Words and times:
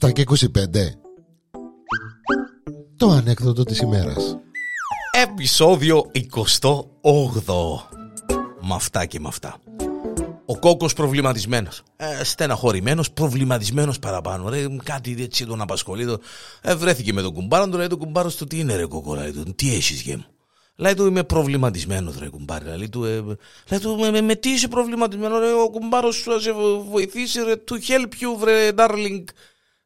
7 0.00 0.12
και 0.12 0.24
25 0.26 0.36
Το 2.96 3.08
ανέκδοτο 3.08 3.62
της 3.62 3.78
ημέρας. 3.78 4.38
Επισόδιο 5.22 6.10
28 6.12 6.70
Με 8.60 8.74
αυτά 8.74 9.06
και 9.06 9.20
με 9.20 9.28
αυτά. 9.28 9.56
Ο 10.46 10.58
κόκκος 10.58 10.92
προβληματισμένος. 10.92 11.82
Ε, 11.96 12.24
Στεναχωρημένος, 12.24 13.10
προβληματισμένος 13.10 13.98
παραπάνω. 13.98 14.48
Ρε, 14.48 14.66
Κάτι 14.82 15.16
έτσι 15.18 15.46
τον 15.46 15.60
απασχολεί 15.60 16.06
το... 16.06 16.20
ε, 16.62 16.74
Βρέθηκε 16.74 17.12
με 17.12 17.22
τον 17.22 17.32
κουμπάρο 17.32 17.68
του 17.68 17.76
Λέει 17.76 17.86
τον 17.86 17.98
κουμπάρο 17.98 18.30
του 18.30 18.46
τι 18.46 18.58
είναι 18.58 18.76
ρε 18.76 18.86
κόκκο 18.86 19.14
λέει, 19.14 19.32
του, 19.32 19.54
Τι 19.54 19.74
έχεις 19.74 20.00
γε 20.00 20.16
μου 20.16 20.24
Λέει 20.80 20.94
του 20.94 21.06
είμαι 21.06 21.24
προβληματισμένος 21.24 22.18
ρε 22.18 22.28
κουμπάρι 22.28 22.76
Λέει 22.76 22.88
του, 22.88 23.04
ε, 23.04 23.22
λέει, 23.70 23.80
του 23.80 23.96
με, 23.98 24.10
με, 24.10 24.20
με, 24.20 24.34
τι 24.34 24.50
είσαι 24.50 24.68
προβληματισμένο 24.68 25.38
ρε 25.38 25.52
Ο 25.52 25.70
κουμπάρος 25.70 26.16
σου 26.16 26.30
θα 26.30 26.40
σε 26.40 26.52
βοηθήσει 26.90 27.42
ρε 27.42 27.54
To 27.70 27.74
help 27.74 28.12
you 28.22 28.38
βρε 28.38 28.70
darling 28.76 29.24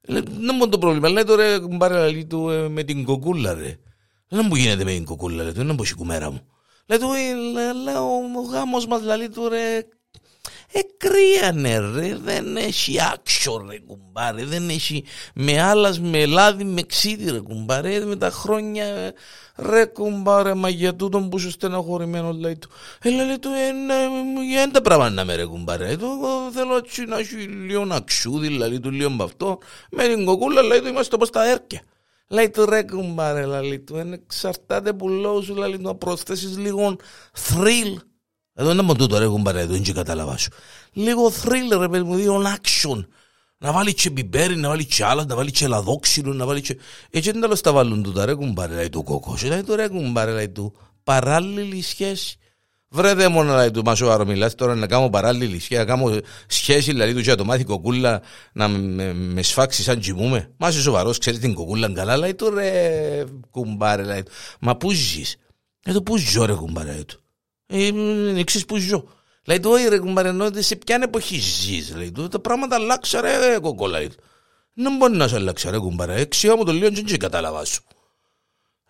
δεν 0.04 0.54
μου 0.58 0.68
το 0.68 0.78
πρόβλημα. 0.78 1.08
Λέει 1.08 1.24
τώρα 1.24 1.60
κουμπάρε 1.60 2.24
του 2.24 2.48
ε, 2.48 2.68
με 2.68 2.82
την 2.82 3.04
κοκούλα 3.04 3.54
ρε. 3.54 3.78
Δεν 4.28 4.46
μου 4.48 4.54
γίνεται 4.54 4.84
με 4.84 4.90
την 4.90 5.04
κοκούλα 5.04 5.44
ρε. 5.44 5.50
Δεν 5.50 5.66
μου 5.66 5.84
κουμέρα 5.96 6.30
μου. 6.30 6.40
Λέει 6.86 6.98
του 6.98 7.12
«Ε, 7.12 7.72
λέω 7.72 8.04
ο 8.36 8.42
γάμος 8.50 8.86
μας 8.86 9.02
λέει 9.02 9.28
του 9.28 9.48
ρε 9.48 9.86
Εκρίανε 10.72 11.78
ρε, 11.78 12.16
δεν 12.16 12.56
έχει 12.56 12.96
άξιο 13.12 13.66
ρε 13.70 13.78
κουμπάρε, 13.78 14.44
δεν 14.44 14.68
έχει 14.68 15.04
με 15.34 15.62
άλλας, 15.62 16.00
με 16.00 16.26
λάδι, 16.26 16.64
με 16.64 16.82
ξύδι 16.82 17.30
ρε 17.30 17.38
κουμπάρε, 17.38 18.04
με 18.04 18.16
τα 18.16 18.30
χρόνια 18.30 19.12
ρε 19.56 19.84
κουμπάρε, 19.84 20.54
μα 20.54 20.68
για 20.68 20.94
τούτον 20.94 21.28
που 21.28 21.38
είσαι 21.38 21.50
στεναχωρημένος 21.50 22.36
λέει 22.36 22.58
του. 22.58 22.68
Έλα 23.02 23.24
λέει 23.24 23.38
του, 23.38 23.48
ε, 24.56 24.70
τα 24.70 24.82
πράγματα 24.82 25.14
να 25.14 25.24
με 25.24 25.34
ρε 25.34 25.44
κουμπάρε, 25.44 25.96
του, 25.96 26.08
θέλω 26.52 26.76
έτσι 26.76 27.04
να 27.04 27.18
έχει 27.18 27.36
λίγο 27.36 27.86
αξούδι, 27.90 28.48
λέει 28.48 28.80
του 28.80 28.90
λίγο 28.90 29.10
με 29.10 29.24
αυτό, 29.24 29.58
με 29.90 30.06
την 30.08 30.24
κοκούλα 30.24 30.62
λέει 30.62 30.80
του 30.80 30.88
είμαστε 30.88 31.14
όπως 31.14 31.30
τα 31.30 31.50
έρκια. 31.50 31.82
Λέει 32.28 32.50
του 32.50 32.66
ρε 32.66 32.82
κουμπάρε, 32.82 33.46
λέει 33.46 33.78
του, 33.78 33.96
εξαρτάται 34.12 34.92
που 34.92 35.08
λέω 35.08 35.40
σου, 35.42 35.54
λέει 35.54 35.76
του, 35.76 35.82
να 35.82 35.94
προσθέσεις 35.94 36.58
λίγο 36.58 36.96
thrill 37.48 37.96
εδώ 38.54 38.70
είναι 38.70 38.82
μόνο 38.82 38.98
τούτο 38.98 39.18
ρε 39.18 39.26
κουμπάρε, 39.26 39.60
εδώ 39.60 39.74
είναι 39.74 39.84
και 39.84 39.92
κατάλαβα 39.92 40.36
σου. 40.36 40.50
Λίγο 40.92 41.32
thriller 41.42 41.78
ρε 41.78 41.88
παιδί 41.88 42.04
μου, 42.04 42.16
λίγο 42.16 42.42
action. 42.42 43.04
Να 43.58 43.72
βάλει 43.72 43.94
και 43.94 44.10
μπιμπέρι, 44.10 44.56
να 44.56 44.68
βάλει 44.68 44.84
και 44.84 45.04
άλλα, 45.04 45.24
να 45.24 45.34
βάλει 45.34 45.50
και 45.50 45.66
λαδόξυλο, 45.66 46.32
να 46.32 46.46
βάλει 46.46 46.60
και... 46.60 46.78
Έτσι 47.10 47.30
δεν 47.30 47.40
τέλος 47.40 47.60
τα 47.60 47.72
βάλουν 47.72 48.02
τούτα 48.02 48.24
ρε 48.24 48.34
κουμπάρε, 48.34 48.74
λέει 48.74 48.88
του 48.88 49.02
κόκκος. 49.02 49.42
Λέει 49.42 49.62
του 49.62 49.76
ρε 49.76 49.88
κουμπάρε, 49.88 50.32
λέει 50.32 50.48
του, 50.48 50.74
παράλληλη 51.04 51.82
σχέση. 51.82 52.36
Βρε 52.94 53.14
δε 53.14 53.28
μόνο 53.28 53.54
λέει 53.54 53.70
του 53.70 53.82
Μασοβάρο 53.84 54.24
μιλάς 54.24 54.54
τώρα 54.54 54.74
να 54.74 54.86
κάνω 54.86 55.10
παράλληλη 55.10 55.60
σχέση, 55.60 55.80
να 55.80 55.86
κάνω 55.86 56.20
σχέση 56.46 56.90
δηλαδή 56.90 57.14
του 57.14 57.20
και 57.20 57.34
το 57.34 57.44
μάθει 57.44 57.64
κοκούλα 57.64 58.22
να 58.52 58.68
με, 58.68 59.12
με 59.12 59.42
σφάξει 59.42 59.82
σαν 59.82 60.00
τζιμούμε. 60.00 60.50
Μα 60.56 60.68
είσαι 60.68 60.80
σοβαρός, 60.80 61.18
ξέρεις 61.18 61.40
την 61.40 61.54
κοκούλα 61.54 61.92
καλά, 61.92 62.16
λέει 62.16 62.34
του 62.34 62.50
ρε 62.50 63.24
κουμπάρε, 63.50 64.02
λέει 64.02 64.22
του. 64.22 64.30
Μα 64.60 64.76
πού 64.76 64.90
ζεις; 64.90 65.36
Λέει 65.86 65.94
του 65.94 66.02
πού 66.02 66.16
ζω 66.18 66.44
ρε 66.44 66.54
κουμπάρε, 66.54 66.92
λέει 66.92 67.04
του. 67.04 67.21
Ε, 67.72 68.38
εξής 68.38 68.64
που 68.64 68.76
ζω. 68.76 69.04
Λέει 69.44 69.60
του, 69.60 69.70
όχι 69.70 69.88
ρε 69.88 69.98
κουμπαρενό, 69.98 70.48
σε 70.54 70.76
ποια 70.76 70.98
εποχή 71.02 71.38
ζεις, 71.38 71.94
λέει 71.96 72.12
του, 72.12 72.28
τα 72.28 72.40
πράγματα 72.40 72.74
αλλάξα 72.74 73.20
ρε 73.20 73.58
κοκκό, 73.60 73.86
λέει 73.86 74.08
του. 74.08 74.16
Δεν 74.74 74.96
μπορεί 74.96 75.16
να 75.16 75.28
σε 75.28 75.34
αλλάξει 75.34 75.70
ρε 75.70 75.78
κουμπαρέ, 75.78 76.20
εξιά 76.20 76.56
μου 76.56 76.64
το 76.64 76.72
λίγο 76.72 76.88
και 76.88 77.16
κατάλαβα 77.16 77.64
σου. 77.64 77.82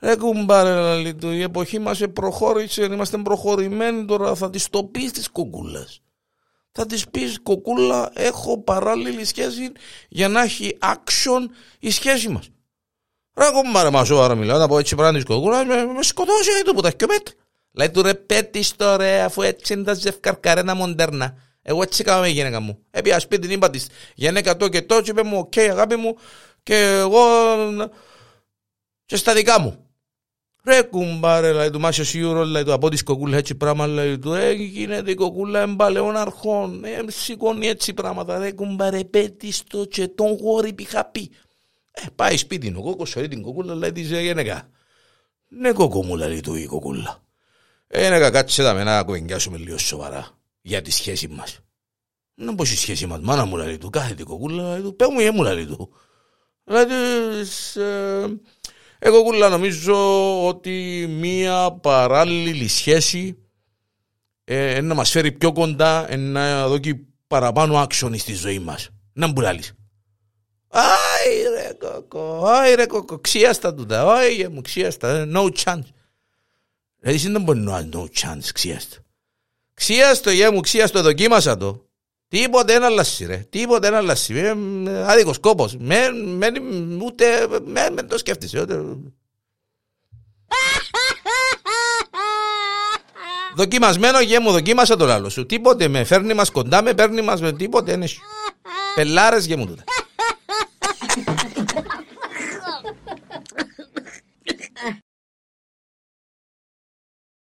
Ρε 0.00 0.16
κουμπάρε, 0.16 1.00
λέει 1.00 1.14
του, 1.14 1.30
η 1.30 1.42
εποχή 1.42 1.78
μας 1.78 2.00
προχώρησε, 2.12 2.84
είμαστε 2.84 3.18
προχωρημένοι 3.18 4.04
τώρα, 4.04 4.34
θα 4.34 4.50
της 4.50 4.68
το 4.68 4.84
πεις 4.84 5.12
της 5.12 5.28
Κοκκούλας. 5.30 6.00
Θα 6.72 6.86
της 6.86 7.08
πεις 7.08 7.40
Κοκκούλα, 7.42 8.10
έχω 8.14 8.62
παράλληλη 8.62 9.24
σχέση 9.24 9.72
για 10.08 10.28
να 10.28 10.42
έχει 10.42 10.78
action 10.80 11.46
η 11.78 11.90
σχέση 11.90 12.28
μας. 12.28 12.50
Ρε 13.34 13.50
κουμπάρε, 13.50 13.90
μα 13.90 14.04
σοβαρά 14.04 14.34
μιλάω, 14.34 14.58
να 14.58 14.68
πω 14.68 14.78
έτσι 14.78 14.94
πράμα 14.94 15.16
τη 15.16 15.24
Κοκκούλας, 15.24 15.64
με, 15.64 15.84
με 15.84 16.02
σκοτώσει 16.02 16.64
τούτη 16.64 16.74
που 16.74 16.80
τα 16.80 16.92
μέτρα. 17.08 17.34
Λέει 17.72 17.90
του 17.90 18.02
ρε 18.02 18.14
πε 18.14 18.39
της 18.39 18.76
το 18.76 18.96
ρε 18.96 19.20
αφού 19.20 19.42
έτσι 19.42 19.72
είναι 19.72 19.82
τα 19.82 19.94
ζευκαρκα 19.94 20.43
ρε 20.43 20.56
ένα 20.56 20.74
μοντέρνα. 20.74 21.36
Εγώ 21.62 21.82
έτσι 21.82 22.02
έκανα 22.02 22.20
με 22.20 22.28
η 22.28 22.32
γυναίκα 22.32 22.60
μου. 22.60 22.78
Επήα 22.90 23.18
σπίτι 23.18 23.46
την 23.46 23.56
είπα 23.56 23.70
της 23.70 23.86
γυναίκα 24.14 24.56
το 24.56 24.68
και 24.68 24.82
το 24.82 25.00
και 25.00 25.10
είπε 25.10 25.22
μου 25.22 25.38
οκ 25.38 25.56
αγάπη 25.56 25.96
μου 25.96 26.16
και 26.62 26.74
εγώ 26.74 27.20
και 29.04 29.16
στα 29.16 29.34
δικά 29.34 29.60
μου. 29.60 29.86
Ρε 30.64 30.82
κουμπάρε, 30.82 31.52
λέει 31.52 31.70
του 31.70 31.80
Μάσιος 31.80 32.08
Σιούρο, 32.08 32.44
λέει 32.44 32.62
του 32.62 32.72
από 32.72 32.88
τις 32.88 33.02
κοκούλες 33.02 33.38
έτσι 33.38 33.54
πράγμα, 33.54 33.86
λέει 33.86 34.18
του, 34.18 34.32
ε, 34.32 34.52
γίνεται 34.52 35.10
η 35.10 35.14
κοκούλα 35.14 35.60
εμπαλαιών 35.60 36.16
αρχών, 36.16 36.84
ε, 36.84 37.04
σηκώνει 37.06 37.66
έτσι 37.66 37.94
πράγματα, 37.94 38.38
ρε 38.38 38.52
κουμπάρε, 38.52 39.04
πέτεις 39.04 39.62
το 39.64 39.84
και 39.84 40.08
τον 40.08 40.36
γόρι 40.36 40.74
είχα 40.78 41.04
πει. 41.04 41.30
Ε, 41.90 42.02
πάει 42.16 42.36
σπίτι, 42.36 42.74
ο 42.76 42.82
κόκκος, 42.82 43.12
την 43.12 43.42
κοκούλα, 43.42 43.74
λέει 43.74 43.92
της 43.92 44.10
γυναίκα. 44.10 44.68
Ναι 45.48 45.72
κόκκο 45.72 46.04
μου, 46.04 46.16
λέει 46.16 46.40
του 46.40 46.54
η 46.54 46.66
κοκούλα. 46.66 47.22
Είναι 47.96 48.18
κακάτσε 48.18 48.62
τα 48.62 48.74
με 48.74 48.84
να 48.84 49.02
κουβεντιάσουμε 49.02 49.58
λίγο 49.58 49.78
σοβαρά 49.78 50.28
για 50.60 50.82
τη 50.82 50.90
σχέση 50.90 51.28
μας. 51.28 51.58
Να 52.34 52.54
πω 52.54 52.64
η 52.64 52.66
σχέση 52.66 53.06
μας, 53.06 53.20
μάνα 53.20 53.44
μου 53.44 53.56
λέει 53.56 53.78
του, 53.78 53.90
κάθε 53.90 54.14
την 54.14 54.24
κοκούλα 54.24 54.72
λέει 54.72 54.80
του, 54.80 54.96
πέ 54.96 55.04
μου 55.08 55.20
ή 55.20 55.30
μου 55.30 55.42
λέει 55.42 55.66
του. 55.66 55.92
Δηλαδή, 56.64 56.94
ε, 57.74 58.26
εγώ 58.98 59.22
κούλα 59.22 59.48
νομίζω 59.48 60.46
ότι 60.46 61.06
μία 61.10 61.72
παράλληλη 61.72 62.68
σχέση 62.68 63.38
ε, 64.44 64.80
να 64.80 64.94
μας 64.94 65.10
φέρει 65.10 65.32
πιο 65.32 65.52
κοντά, 65.52 66.16
να 66.16 66.68
δώσει 66.68 67.06
παραπάνω 67.26 67.78
άξονη 67.78 68.18
στη 68.18 68.34
ζωή 68.34 68.58
μας. 68.58 68.88
Να 69.12 69.26
μου 69.26 69.32
πουλάλεις. 69.32 69.74
Άι 70.68 71.42
ρε 71.54 71.72
κοκό, 71.78 72.44
άι 72.46 72.74
ρε 72.74 72.86
κοκό, 72.86 73.18
ξίαστα 73.18 73.74
τούτα, 73.74 74.12
άι 74.12 74.48
μου 74.48 74.60
ξίαστα, 74.60 75.28
no 75.34 75.50
chance. 75.64 75.88
Δηλαδή 77.02 77.28
δεν 77.28 77.42
μπορεί 77.42 77.58
να 77.58 77.88
no 77.92 78.02
chance 78.02 78.48
ξίαστο. 78.54 78.96
Ξίαστο 79.74 80.30
γεια 80.30 80.52
μου, 80.52 80.60
ξίαστο 80.60 81.02
δοκίμασα 81.02 81.56
το. 81.56 81.86
Τίποτε 82.28 82.74
ένα 82.74 82.86
αλλάσει 82.86 83.24
ρε, 83.26 83.36
τίποτε 83.36 83.86
ένα 83.86 83.96
αλλάσει. 83.96 84.34
Ε, 84.34 84.54
άδικος 85.06 85.38
κόπος. 85.38 85.76
Με, 85.76 86.10
με, 86.12 86.52
ούτε, 87.04 87.48
με, 87.64 87.90
με 87.90 88.02
το 88.02 88.18
σκέφτεσαι. 88.18 88.60
Ούτε. 88.60 88.82
Δοκιμασμένο 93.54 94.20
γεια 94.20 94.40
μου, 94.40 94.50
δοκίμασα 94.52 94.96
το 94.96 95.10
άλλο 95.10 95.28
σου. 95.28 95.46
Τίποτε 95.46 95.88
με 95.88 96.04
φέρνει 96.04 96.34
μας 96.34 96.50
κοντά, 96.50 96.82
με 96.82 96.94
παίρνει 96.94 97.22
μας 97.22 97.40
με 97.40 97.52
τίποτε. 97.52 97.92
Είναι... 97.92 98.08
Πελάρες 98.94 99.46
γεια 99.46 99.56
μου 99.56 99.66
τούτα. 99.66 99.84